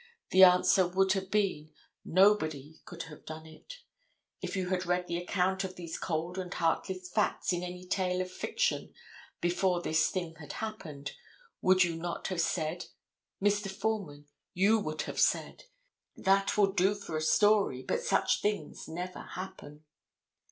[0.31, 1.69] The answer would have been,
[2.03, 3.75] nobody could have done it.
[4.41, 8.19] If you had read the account of these cold and heartless facts in any tale
[8.19, 8.95] of fiction
[9.41, 11.11] before this thing had happened,
[11.61, 12.85] would you not have said,
[13.39, 13.69] Mr.
[13.69, 15.65] Foreman—you would have said,
[16.17, 19.83] That will do for a story, but such things never happen.